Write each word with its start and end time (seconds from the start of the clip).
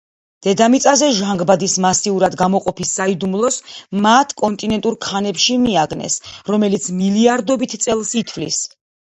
დედამიწაზე 0.45 1.09
ჟანგბადის 1.17 1.75
მასიურად 1.85 2.37
გამოყოფის 2.39 2.93
საიდუმლოს 2.99 3.59
მათ 4.07 4.33
კონტინენტურ 4.41 4.97
ქანებში 5.09 5.59
მიაგნეს, 5.67 6.17
რომელიც 6.55 6.91
მილიარდობით 7.05 7.79
წელს 7.87 8.17
ითვლის. 8.25 8.61